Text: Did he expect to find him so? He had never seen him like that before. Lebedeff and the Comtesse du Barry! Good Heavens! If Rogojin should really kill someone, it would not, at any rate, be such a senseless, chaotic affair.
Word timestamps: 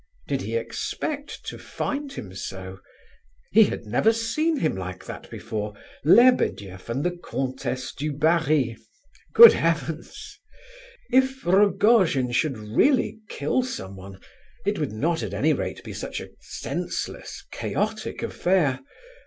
Did 0.27 0.41
he 0.41 0.55
expect 0.55 1.45
to 1.45 1.59
find 1.59 2.11
him 2.11 2.33
so? 2.33 2.79
He 3.51 3.65
had 3.65 3.85
never 3.85 4.11
seen 4.11 4.57
him 4.57 4.75
like 4.75 5.05
that 5.05 5.29
before. 5.29 5.75
Lebedeff 6.03 6.89
and 6.89 7.03
the 7.03 7.11
Comtesse 7.11 7.93
du 7.93 8.11
Barry! 8.11 8.77
Good 9.35 9.53
Heavens! 9.53 10.39
If 11.11 11.45
Rogojin 11.45 12.31
should 12.31 12.57
really 12.57 13.19
kill 13.29 13.61
someone, 13.61 14.19
it 14.65 14.79
would 14.79 14.91
not, 14.91 15.21
at 15.21 15.35
any 15.35 15.53
rate, 15.53 15.83
be 15.83 15.93
such 15.93 16.19
a 16.19 16.29
senseless, 16.39 17.45
chaotic 17.51 18.23
affair. 18.23 18.79